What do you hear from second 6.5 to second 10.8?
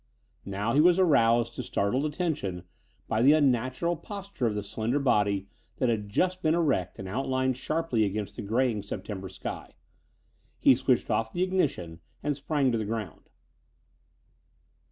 erect and outlined sharply against the graying September sky. He